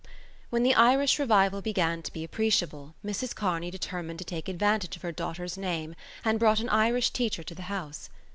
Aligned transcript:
When 0.49 0.63
the 0.63 0.73
Irish 0.73 1.19
Revival 1.19 1.61
began 1.61 2.01
to 2.01 2.11
be 2.11 2.23
appreciable 2.23 2.95
Mrs 3.05 3.35
Kearney 3.35 3.69
determined 3.69 4.17
to 4.17 4.25
take 4.25 4.49
advantage 4.49 4.95
of 4.95 5.03
her 5.03 5.11
daughter's 5.11 5.59
name 5.59 5.93
and 6.25 6.39
brought 6.39 6.59
an 6.59 6.69
Irish 6.69 7.11
teacher 7.11 7.43
to 7.43 7.53
the 7.53 7.61
house. 7.69 8.09